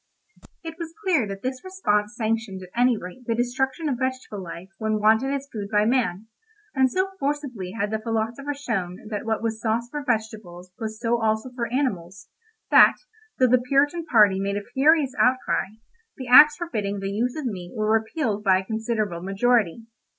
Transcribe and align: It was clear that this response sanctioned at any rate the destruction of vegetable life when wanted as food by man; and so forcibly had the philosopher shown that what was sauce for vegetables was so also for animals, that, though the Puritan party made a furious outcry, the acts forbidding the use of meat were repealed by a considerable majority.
It 0.63 0.79
was 0.79 0.95
clear 1.03 1.27
that 1.27 1.43
this 1.43 1.63
response 1.63 2.15
sanctioned 2.15 2.63
at 2.63 2.69
any 2.75 2.97
rate 2.97 3.27
the 3.27 3.35
destruction 3.35 3.87
of 3.87 3.99
vegetable 3.99 4.41
life 4.41 4.69
when 4.79 4.99
wanted 4.99 5.31
as 5.31 5.47
food 5.53 5.67
by 5.71 5.85
man; 5.85 6.25
and 6.73 6.91
so 6.91 7.09
forcibly 7.19 7.73
had 7.73 7.91
the 7.91 7.99
philosopher 7.99 8.55
shown 8.55 8.97
that 9.09 9.25
what 9.27 9.43
was 9.43 9.61
sauce 9.61 9.89
for 9.91 10.03
vegetables 10.03 10.71
was 10.79 10.99
so 10.99 11.21
also 11.21 11.51
for 11.51 11.71
animals, 11.71 12.29
that, 12.71 12.95
though 13.37 13.45
the 13.47 13.61
Puritan 13.61 14.03
party 14.03 14.39
made 14.39 14.57
a 14.57 14.65
furious 14.73 15.13
outcry, 15.19 15.65
the 16.17 16.25
acts 16.27 16.55
forbidding 16.57 16.99
the 16.99 17.11
use 17.11 17.35
of 17.35 17.45
meat 17.45 17.71
were 17.75 17.91
repealed 17.93 18.43
by 18.43 18.57
a 18.57 18.65
considerable 18.65 19.21
majority. 19.21 19.85